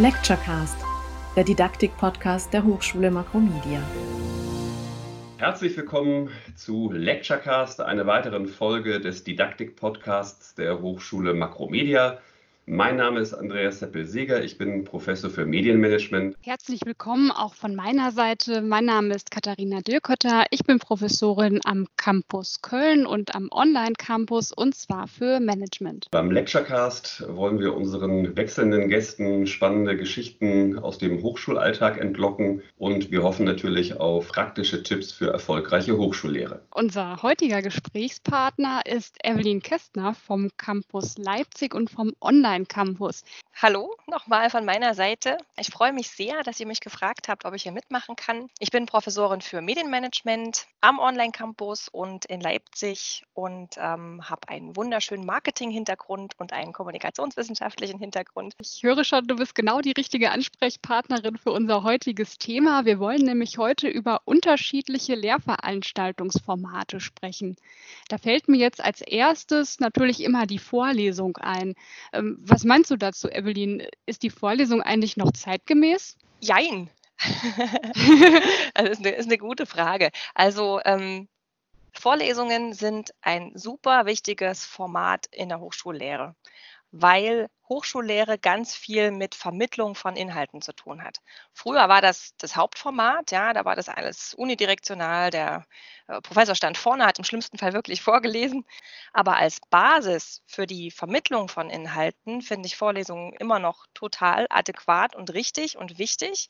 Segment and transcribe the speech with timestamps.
[0.00, 0.76] Lecturecast,
[1.36, 3.80] der Didaktik-Podcast der Hochschule Makromedia.
[5.36, 12.18] Herzlich willkommen zu Lecturecast, einer weiteren Folge des Didaktik-Podcasts der Hochschule Makromedia.
[12.66, 16.34] Mein Name ist Andreas Seppel-Seger, ich bin Professor für Medienmanagement.
[16.40, 18.62] Herzlich willkommen auch von meiner Seite.
[18.62, 20.46] Mein Name ist Katharina Dürkötter.
[20.48, 26.06] Ich bin Professorin am Campus Köln und am Online-Campus und zwar für Management.
[26.10, 33.22] Beim Lecturecast wollen wir unseren wechselnden Gästen spannende Geschichten aus dem Hochschulalltag entlocken und wir
[33.22, 36.62] hoffen natürlich auf praktische Tipps für erfolgreiche Hochschullehre.
[36.74, 43.24] Unser heutiger Gesprächspartner ist Evelyn Kästner vom Campus Leipzig und vom Online Online-Campus.
[43.56, 45.38] Hallo, nochmal von meiner Seite.
[45.56, 48.48] Ich freue mich sehr, dass ihr mich gefragt habt, ob ich hier mitmachen kann.
[48.58, 55.24] Ich bin Professorin für Medienmanagement am Online-Campus und in Leipzig und ähm, habe einen wunderschönen
[55.24, 58.54] Marketing-Hintergrund und einen kommunikationswissenschaftlichen Hintergrund.
[58.60, 62.84] Ich höre schon, du bist genau die richtige Ansprechpartnerin für unser heutiges Thema.
[62.84, 67.56] Wir wollen nämlich heute über unterschiedliche Lehrveranstaltungsformate sprechen.
[68.08, 71.74] Da fällt mir jetzt als erstes natürlich immer die Vorlesung ein.
[72.46, 73.86] Was meinst du dazu, Evelyn?
[74.06, 76.18] Ist die Vorlesung eigentlich noch zeitgemäß?
[76.40, 76.90] Jein.
[78.74, 80.10] also ist eine, ist eine gute Frage.
[80.34, 81.28] Also ähm,
[81.92, 86.34] Vorlesungen sind ein super wichtiges Format in der Hochschullehre
[86.96, 91.18] weil Hochschullehre ganz viel mit Vermittlung von Inhalten zu tun hat.
[91.52, 95.30] Früher war das das Hauptformat, ja, da war das alles unidirektional.
[95.30, 95.66] Der
[96.06, 98.64] äh, Professor stand vorne, hat im schlimmsten Fall wirklich vorgelesen.
[99.12, 105.16] Aber als Basis für die Vermittlung von Inhalten finde ich Vorlesungen immer noch total adäquat
[105.16, 106.48] und richtig und wichtig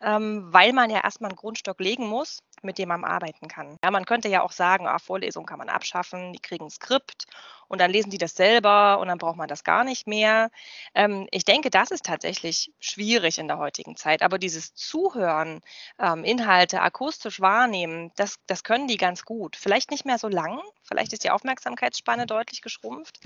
[0.00, 3.76] ähm, weil man ja erstmal einen Grundstock legen muss, mit dem man arbeiten kann.
[3.84, 7.26] Ja, man könnte ja auch sagen, ah, Vorlesungen kann man abschaffen, die kriegen ein Skript
[7.68, 10.50] und dann lesen die das selber und dann braucht man das gar nicht mehr.
[10.94, 14.22] Ähm, ich denke, das ist tatsächlich schwierig in der heutigen Zeit.
[14.22, 15.60] Aber dieses Zuhören,
[15.98, 19.56] ähm, Inhalte akustisch wahrnehmen, das, das können die ganz gut.
[19.56, 23.20] Vielleicht nicht mehr so lang, vielleicht ist die Aufmerksamkeitsspanne deutlich geschrumpft.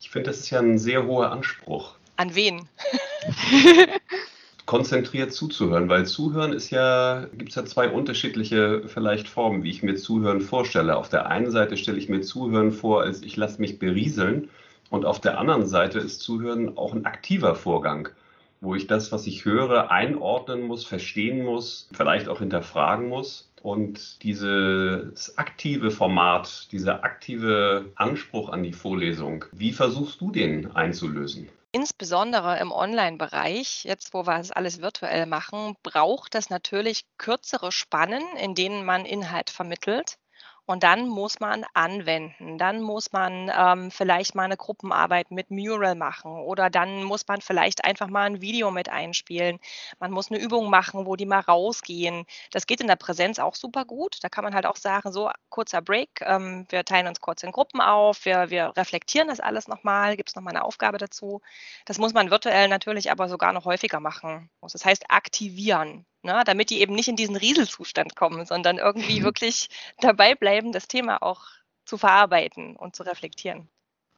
[0.00, 1.96] Ich finde, das ist ja ein sehr hoher Anspruch.
[2.16, 2.68] An wen?
[4.68, 9.82] konzentriert zuzuhören, weil Zuhören ist ja, gibt es ja zwei unterschiedliche vielleicht Formen, wie ich
[9.82, 10.98] mir Zuhören vorstelle.
[10.98, 14.50] Auf der einen Seite stelle ich mir Zuhören vor, als ich lasse mich berieseln
[14.90, 18.10] und auf der anderen Seite ist Zuhören auch ein aktiver Vorgang,
[18.60, 23.50] wo ich das, was ich höre, einordnen muss, verstehen muss, vielleicht auch hinterfragen muss.
[23.62, 31.48] Und dieses aktive Format, dieser aktive Anspruch an die Vorlesung, wie versuchst du den einzulösen?
[31.70, 38.24] Insbesondere im Online-Bereich, jetzt wo wir es alles virtuell machen, braucht es natürlich kürzere Spannen,
[38.36, 40.18] in denen man Inhalt vermittelt.
[40.68, 42.58] Und dann muss man anwenden.
[42.58, 47.40] Dann muss man ähm, vielleicht mal eine Gruppenarbeit mit Mural machen oder dann muss man
[47.40, 49.60] vielleicht einfach mal ein Video mit einspielen.
[49.98, 52.26] Man muss eine Übung machen, wo die mal rausgehen.
[52.50, 54.18] Das geht in der Präsenz auch super gut.
[54.20, 57.52] Da kann man halt auch sagen, so kurzer Break, ähm, wir teilen uns kurz in
[57.52, 61.40] Gruppen auf, wir, wir reflektieren das alles nochmal, gibt es nochmal eine Aufgabe dazu.
[61.86, 64.50] Das muss man virtuell natürlich aber sogar noch häufiger machen.
[64.60, 69.68] Das heißt aktivieren ne, damit die eben nicht in diesen Rieselzustand kommen, sondern irgendwie wirklich
[70.00, 71.42] dabei bleiben, das Thema auch
[71.84, 73.68] zu verarbeiten und zu reflektieren.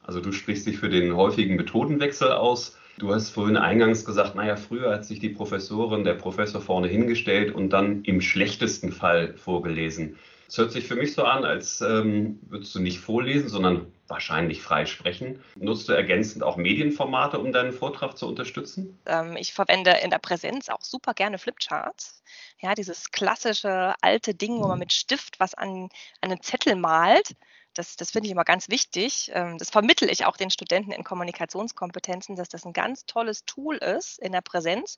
[0.03, 2.77] Also du sprichst dich für den häufigen Methodenwechsel aus.
[2.99, 7.55] Du hast vorhin eingangs gesagt, naja, früher hat sich die Professorin, der Professor vorne hingestellt
[7.55, 10.19] und dann im schlechtesten Fall vorgelesen.
[10.51, 14.61] Es hört sich für mich so an, als ähm, würdest du nicht vorlesen, sondern wahrscheinlich
[14.63, 15.41] frei sprechen.
[15.55, 18.99] Nutzt du ergänzend auch Medienformate, um deinen Vortrag zu unterstützen?
[19.07, 22.25] Ähm, ich verwende in der Präsenz auch super gerne Flipcharts.
[22.59, 25.89] Ja, dieses klassische alte Ding, wo man mit Stift was an,
[26.21, 27.37] an einen Zettel malt
[27.81, 29.31] das, das finde ich immer ganz wichtig.
[29.35, 33.77] Ähm, das vermittle ich auch den Studenten in Kommunikationskompetenzen, dass das ein ganz tolles Tool
[33.77, 34.97] ist in der Präsenz,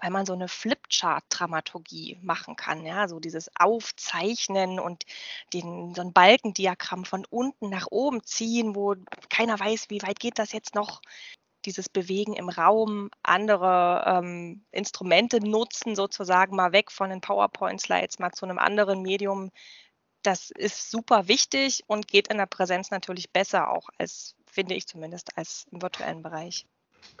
[0.00, 2.84] weil man so eine Flipchart-Dramaturgie machen kann.
[2.84, 5.04] Ja, so dieses Aufzeichnen und
[5.52, 8.96] den, so ein Balkendiagramm von unten nach oben ziehen, wo
[9.30, 11.02] keiner weiß, wie weit geht das jetzt noch
[11.64, 18.32] dieses Bewegen im Raum, andere ähm, Instrumente nutzen, sozusagen mal weg von den PowerPoint-Slides, mal
[18.32, 19.50] zu einem anderen Medium
[20.24, 24.86] das ist super wichtig und geht in der Präsenz natürlich besser auch als, finde ich
[24.86, 26.66] zumindest, als im virtuellen Bereich.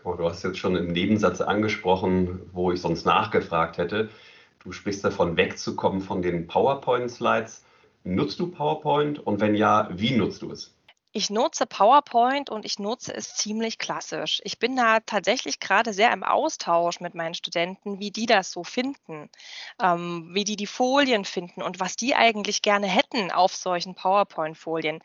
[0.02, 4.10] Du hast jetzt schon im Nebensatz angesprochen, wo ich sonst nachgefragt hätte.
[4.60, 7.64] Du sprichst davon, wegzukommen von den PowerPoint-Slides.
[8.02, 10.73] Nutzt du PowerPoint und wenn ja, wie nutzt du es?
[11.16, 14.40] Ich nutze PowerPoint und ich nutze es ziemlich klassisch.
[14.42, 18.64] Ich bin da tatsächlich gerade sehr im Austausch mit meinen Studenten, wie die das so
[18.64, 19.30] finden,
[19.80, 24.98] ähm, wie die die Folien finden und was die eigentlich gerne hätten auf solchen PowerPoint-Folien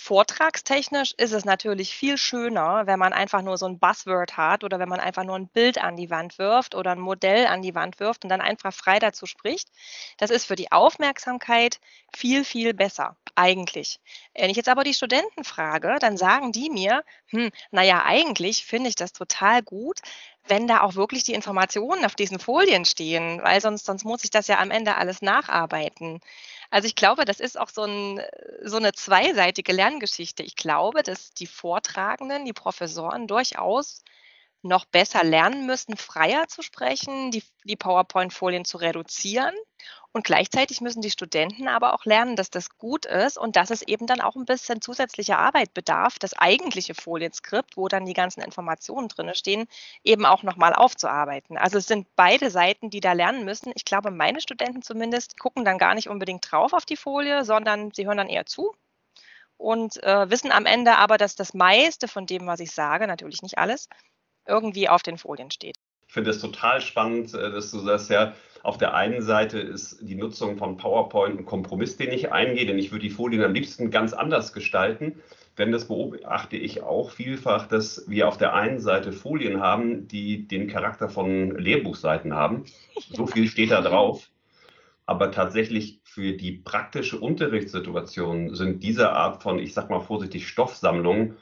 [0.00, 4.78] Vortragstechnisch ist es natürlich viel schöner, wenn man einfach nur so ein Buzzword hat oder
[4.78, 7.74] wenn man einfach nur ein Bild an die Wand wirft oder ein Modell an die
[7.74, 9.68] Wand wirft und dann einfach frei dazu spricht.
[10.16, 11.80] Das ist für die Aufmerksamkeit
[12.16, 14.00] viel, viel besser, eigentlich.
[14.34, 18.88] Wenn ich jetzt aber die Studenten frage, dann sagen die mir, hm, naja, eigentlich finde
[18.88, 20.00] ich das total gut,
[20.46, 24.30] wenn da auch wirklich die Informationen auf diesen Folien stehen, weil sonst, sonst muss ich
[24.30, 26.20] das ja am Ende alles nacharbeiten.
[26.70, 28.20] Also ich glaube, das ist auch so, ein,
[28.62, 30.42] so eine zweiseitige Lerngeschichte.
[30.42, 34.02] Ich glaube, dass die Vortragenden, die Professoren durchaus
[34.62, 39.54] noch besser lernen müssen, freier zu sprechen, die, die PowerPoint-Folien zu reduzieren.
[40.12, 43.82] Und gleichzeitig müssen die Studenten aber auch lernen, dass das gut ist und dass es
[43.82, 48.40] eben dann auch ein bisschen zusätzliche Arbeit bedarf, das eigentliche Folienskript, wo dann die ganzen
[48.40, 49.68] Informationen drin stehen,
[50.02, 51.56] eben auch nochmal aufzuarbeiten.
[51.56, 53.72] Also es sind beide Seiten, die da lernen müssen.
[53.76, 57.92] Ich glaube, meine Studenten zumindest gucken dann gar nicht unbedingt drauf auf die Folie, sondern
[57.92, 58.74] sie hören dann eher zu
[59.58, 63.42] und äh, wissen am Ende aber, dass das meiste von dem, was ich sage, natürlich
[63.42, 63.88] nicht alles,
[64.48, 65.76] irgendwie auf den Folien steht.
[66.08, 69.98] Ich finde es total spannend, äh, dass du sagst, ja, auf der einen Seite ist
[70.00, 73.54] die Nutzung von PowerPoint ein Kompromiss, den ich eingehe, denn ich würde die Folien am
[73.54, 75.22] liebsten ganz anders gestalten.
[75.58, 80.46] Denn das beobachte ich auch vielfach, dass wir auf der einen Seite Folien haben, die
[80.46, 82.64] den Charakter von Lehrbuchseiten haben.
[83.10, 84.28] So viel steht da drauf.
[85.06, 91.36] Aber tatsächlich für die praktische Unterrichtssituation sind diese Art von, ich sag mal vorsichtig, Stoffsammlungen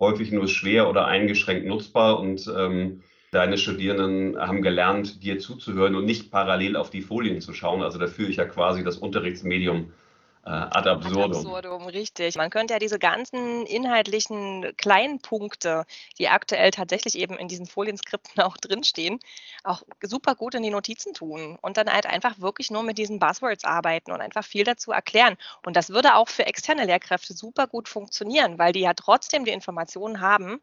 [0.00, 6.06] häufig nur schwer oder eingeschränkt nutzbar und ähm, deine Studierenden haben gelernt, dir zuzuhören und
[6.06, 7.82] nicht parallel auf die Folien zu schauen.
[7.82, 9.92] Also da führe ich ja quasi das Unterrichtsmedium
[10.42, 11.22] ad absurdum.
[11.22, 12.36] Ad absurdum, richtig.
[12.36, 15.84] Man könnte ja diese ganzen inhaltlichen kleinen Punkte,
[16.18, 19.20] die aktuell tatsächlich eben in diesen Folienskripten auch drinstehen,
[19.64, 23.18] auch super gut in die Notizen tun und dann halt einfach wirklich nur mit diesen
[23.18, 25.36] Buzzwords arbeiten und einfach viel dazu erklären.
[25.64, 29.52] Und das würde auch für externe Lehrkräfte super gut funktionieren, weil die ja trotzdem die
[29.52, 30.60] Informationen haben,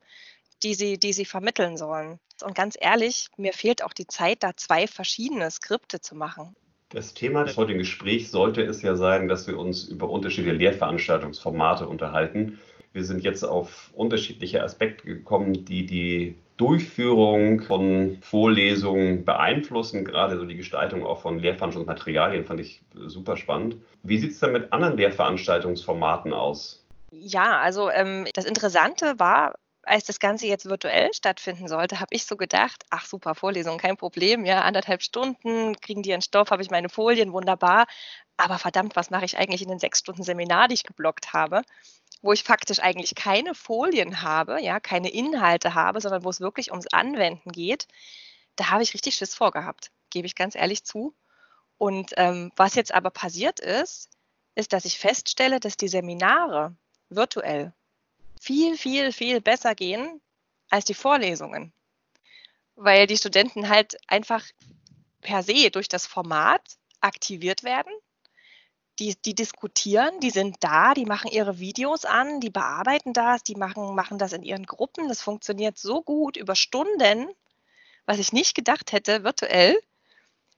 [0.64, 2.20] die sie, die sie vermitteln sollen.
[2.44, 6.56] Und ganz ehrlich, mir fehlt auch die Zeit, da zwei verschiedene Skripte zu machen.
[6.90, 11.86] Das Thema des heutigen Gesprächs sollte es ja sein, dass wir uns über unterschiedliche Lehrveranstaltungsformate
[11.86, 12.60] unterhalten.
[12.94, 20.46] Wir sind jetzt auf unterschiedliche Aspekte gekommen, die die Durchführung von Vorlesungen beeinflussen, gerade so
[20.46, 23.76] die Gestaltung auch von Lehrveranstaltungsmaterialien fand ich super spannend.
[24.04, 26.86] Wie sieht es denn mit anderen Lehrveranstaltungsformaten aus?
[27.12, 29.54] Ja, also ähm, das Interessante war,
[29.88, 33.98] als das Ganze jetzt virtuell stattfinden sollte, habe ich so gedacht, ach super, Vorlesung, kein
[33.98, 37.88] Problem, ja, anderthalb Stunden, kriegen die ihren Stoff, habe ich meine Folien, wunderbar.
[38.36, 41.62] Aber verdammt, was mache ich eigentlich in den sechs Stunden Seminar, die ich geblockt habe,
[42.22, 46.72] wo ich faktisch eigentlich keine Folien habe, ja, keine Inhalte habe, sondern wo es wirklich
[46.72, 47.88] ums Anwenden geht,
[48.56, 51.16] da habe ich richtig Schiss vorgehabt, gebe ich ganz ehrlich zu.
[51.78, 54.10] Und ähm, was jetzt aber passiert ist,
[54.56, 56.76] ist, dass ich feststelle, dass die Seminare
[57.10, 57.74] virtuell
[58.42, 60.22] viel, viel, viel besser gehen
[60.70, 61.74] als die Vorlesungen.
[62.76, 64.44] Weil die Studenten halt einfach
[65.22, 66.62] per se durch das Format
[67.02, 67.92] aktiviert werden.
[69.00, 73.56] Die, die diskutieren, die sind da, die machen ihre Videos an, die bearbeiten das, die
[73.56, 75.08] machen, machen das in ihren Gruppen.
[75.08, 77.30] Das funktioniert so gut über Stunden,
[78.08, 79.80] was ich nicht gedacht hätte, virtuell.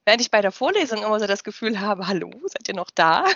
[0.06, 3.26] Während ich bei der Vorlesung immer so das Gefühl habe, hallo, seid ihr noch da?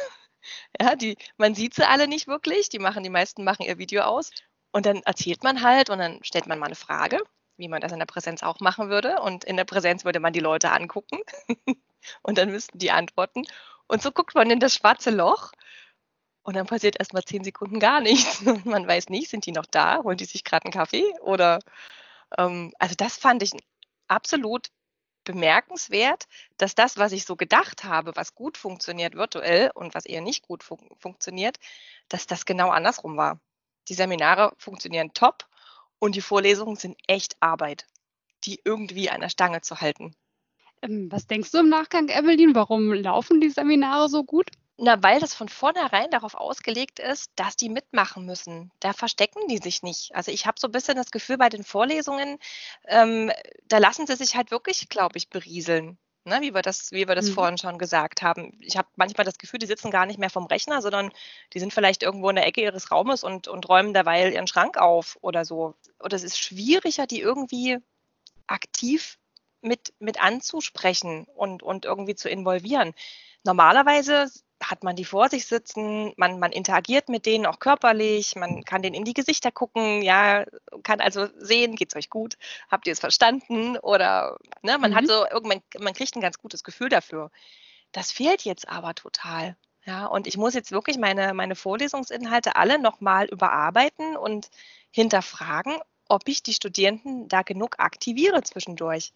[0.81, 2.69] Ja, die, man sieht sie alle nicht wirklich.
[2.69, 4.31] Die machen, die meisten machen ihr Video aus.
[4.73, 7.19] Und dann erzählt man halt und dann stellt man mal eine Frage,
[7.57, 9.21] wie man das in der Präsenz auch machen würde.
[9.21, 11.19] Und in der Präsenz würde man die Leute angucken
[12.23, 13.45] und dann müssten die antworten.
[13.87, 15.53] Und so guckt man in das schwarze Loch
[16.43, 18.43] und dann passiert erst mal zehn Sekunden gar nichts.
[18.65, 20.03] man weiß nicht, sind die noch da?
[20.03, 21.05] Holen die sich gerade einen Kaffee?
[21.21, 21.61] Oder
[22.39, 23.53] ähm, also das fand ich
[24.09, 24.69] absolut
[25.25, 26.27] bemerkenswert,
[26.57, 30.43] dass das, was ich so gedacht habe, was gut funktioniert virtuell und was eher nicht
[30.43, 31.59] gut fun funktioniert,
[32.09, 33.41] dass das genau andersrum war.
[33.89, 35.47] Die Seminare funktionieren top
[35.99, 37.87] und die Vorlesungen sind echt Arbeit,
[38.45, 40.15] die irgendwie an der Stange zu halten.
[40.83, 42.55] Ähm, was denkst du im Nachgang, Evelyn?
[42.55, 44.51] Warum laufen die Seminare so gut?
[44.77, 48.73] Na, weil das von vornherein darauf ausgelegt ist, dass die mitmachen müssen.
[48.81, 50.13] Da verstecken die sich nicht.
[50.15, 52.39] Also ich habe so ein bisschen das Gefühl bei den Vorlesungen,
[52.89, 53.31] ähm,
[53.69, 55.97] da lassen sie sich halt wirklich, glaube ich, berieseln.
[56.27, 57.35] Ne, wie wir das, wie wir das mhm.
[57.35, 58.59] vorhin schon gesagt haben.
[58.61, 61.13] Ich habe manchmal das Gefühl, die sitzen gar nicht mehr vom Rechner, sondern
[61.53, 64.79] die sind vielleicht irgendwo in der Ecke ihres Raumes und, und räumen derweil ihren Schrank
[64.79, 65.75] auf oder so.
[66.01, 67.77] Oder es ist schwieriger, die irgendwie
[68.47, 69.19] aktiv
[69.61, 72.95] mit, mit anzusprechen und, und irgendwie zu involvieren.
[73.45, 74.31] Normalerweise
[74.71, 78.83] hat man die vor sich sitzen, man, man interagiert mit denen auch körperlich, man kann
[78.83, 80.45] denen in die Gesichter gucken, ja,
[80.83, 82.37] kann also sehen, geht es euch gut,
[82.71, 84.95] habt ihr es verstanden oder ne, man mhm.
[84.97, 87.31] hat so irgendwann, man kriegt ein ganz gutes Gefühl dafür.
[87.93, 89.57] Das fehlt jetzt aber total.
[89.87, 94.49] Ja, und ich muss jetzt wirklich meine, meine Vorlesungsinhalte alle nochmal überarbeiten und
[94.91, 95.77] hinterfragen,
[96.09, 99.13] ob ich die Studierenden da genug aktiviere zwischendurch.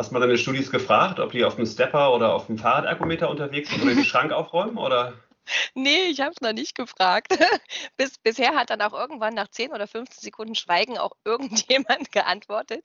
[0.00, 3.28] Hast du mal deine Studis gefragt, ob die auf dem Stepper oder auf dem Fahrradergometer
[3.28, 4.78] unterwegs sind oder den Schrank aufräumen?
[4.78, 5.12] Oder?
[5.74, 7.38] Nee, ich habe es noch nicht gefragt.
[7.98, 12.82] Bis, bisher hat dann auch irgendwann nach 10 oder 15 Sekunden Schweigen auch irgendjemand geantwortet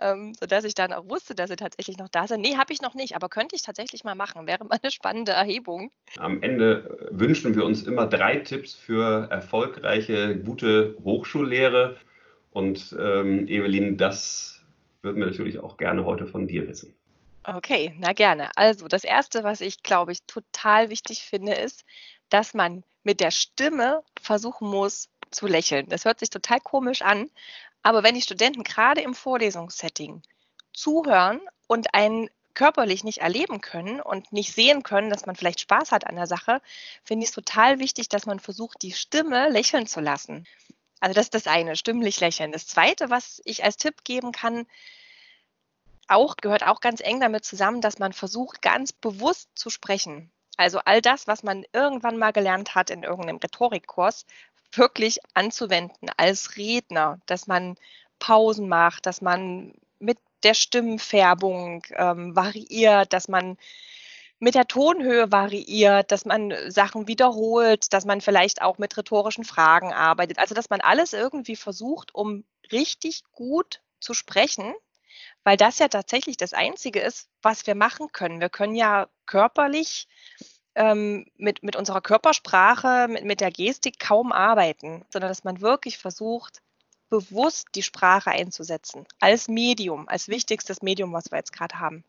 [0.00, 2.40] ähm, sodass ich dann auch wusste, dass sie tatsächlich noch da sind.
[2.40, 4.48] Nee, habe ich noch nicht, aber könnte ich tatsächlich mal machen.
[4.48, 5.92] Wäre mal eine spannende Erhebung.
[6.18, 11.96] Am Ende wünschen wir uns immer drei Tipps für erfolgreiche, gute Hochschullehre.
[12.50, 14.53] Und ähm, Evelyn, das
[15.04, 16.94] würden wir natürlich auch gerne heute von dir wissen.
[17.44, 18.50] Okay, na gerne.
[18.56, 21.84] Also das Erste, was ich, glaube ich, total wichtig finde, ist,
[22.30, 25.86] dass man mit der Stimme versuchen muss zu lächeln.
[25.88, 27.28] Das hört sich total komisch an,
[27.82, 30.22] aber wenn die Studenten gerade im Vorlesungssetting
[30.72, 35.92] zuhören und einen körperlich nicht erleben können und nicht sehen können, dass man vielleicht Spaß
[35.92, 36.62] hat an der Sache,
[37.02, 40.46] finde ich es total wichtig, dass man versucht, die Stimme lächeln zu lassen.
[41.04, 42.50] Also das ist das eine, stimmlich lächeln.
[42.50, 44.66] Das zweite, was ich als Tipp geben kann,
[46.08, 50.30] auch, gehört auch ganz eng damit zusammen, dass man versucht, ganz bewusst zu sprechen.
[50.56, 54.24] Also all das, was man irgendwann mal gelernt hat in irgendeinem Rhetorikkurs,
[54.72, 57.76] wirklich anzuwenden als Redner, dass man
[58.18, 63.58] Pausen macht, dass man mit der Stimmfärbung ähm, variiert, dass man
[64.44, 69.90] mit der Tonhöhe variiert, dass man Sachen wiederholt, dass man vielleicht auch mit rhetorischen Fragen
[69.94, 70.38] arbeitet.
[70.38, 74.74] Also dass man alles irgendwie versucht, um richtig gut zu sprechen,
[75.44, 78.38] weil das ja tatsächlich das Einzige ist, was wir machen können.
[78.38, 80.08] Wir können ja körperlich
[80.74, 85.96] ähm, mit, mit unserer Körpersprache, mit, mit der Gestik kaum arbeiten, sondern dass man wirklich
[85.96, 86.60] versucht,
[87.08, 92.04] bewusst die Sprache einzusetzen, als Medium, als wichtigstes Medium, was wir jetzt gerade haben.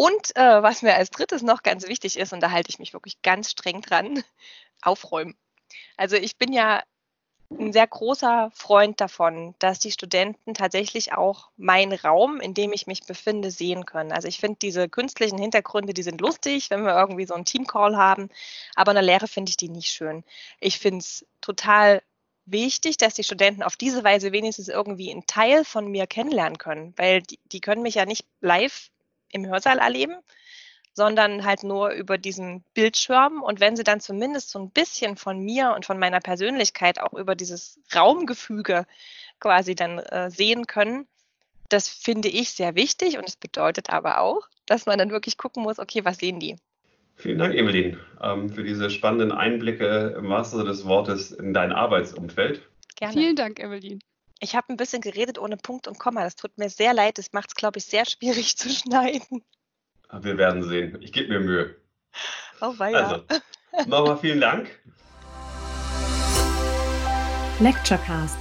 [0.00, 2.94] Und äh, was mir als drittes noch ganz wichtig ist, und da halte ich mich
[2.94, 4.24] wirklich ganz streng dran,
[4.80, 5.36] aufräumen.
[5.98, 6.82] Also ich bin ja
[7.50, 12.86] ein sehr großer Freund davon, dass die Studenten tatsächlich auch meinen Raum, in dem ich
[12.86, 14.10] mich befinde, sehen können.
[14.10, 17.98] Also ich finde diese künstlichen Hintergründe, die sind lustig, wenn wir irgendwie so einen Teamcall
[17.98, 18.30] haben,
[18.76, 20.24] aber in der Lehre finde ich die nicht schön.
[20.60, 22.00] Ich finde es total
[22.46, 26.94] wichtig, dass die Studenten auf diese Weise wenigstens irgendwie einen Teil von mir kennenlernen können,
[26.96, 28.90] weil die, die können mich ja nicht live
[29.32, 30.16] im Hörsaal erleben,
[30.92, 33.42] sondern halt nur über diesen Bildschirm.
[33.42, 37.12] Und wenn sie dann zumindest so ein bisschen von mir und von meiner Persönlichkeit auch
[37.14, 38.86] über dieses Raumgefüge
[39.38, 41.06] quasi dann äh, sehen können,
[41.68, 43.18] das finde ich sehr wichtig.
[43.18, 46.56] Und es bedeutet aber auch, dass man dann wirklich gucken muss, okay, was sehen die?
[47.16, 51.70] Vielen Dank, Evelyn, ähm, für diese spannenden Einblicke im wahrsten Sinne des Wortes in dein
[51.70, 52.62] Arbeitsumfeld.
[52.96, 53.12] Gerne.
[53.12, 54.00] Vielen Dank, Evelyn.
[54.42, 56.24] Ich habe ein bisschen geredet ohne Punkt und Komma.
[56.24, 57.18] Das tut mir sehr leid.
[57.18, 59.44] Das macht es, glaube ich, sehr schwierig zu schneiden.
[60.10, 61.00] Wir werden sehen.
[61.02, 61.76] Ich gebe mir Mühe.
[62.60, 63.22] Oh, weia.
[63.72, 64.70] Also, nochmal vielen Dank.
[67.60, 68.38] Lecturecast,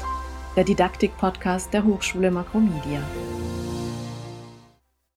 [0.56, 3.03] der Didaktik-Podcast der Hochschule Makromedia.